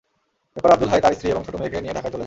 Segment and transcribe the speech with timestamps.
[0.57, 2.19] এরপর আবদুল হাই তাঁর স্ত্রী এবং ছোট মেয়েকে নিয়ে ঢাকায় চলে যান।